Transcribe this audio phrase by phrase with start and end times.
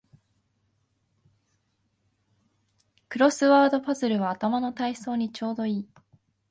[3.07, 5.89] クロスワードパズルは頭の体操にちょうどいい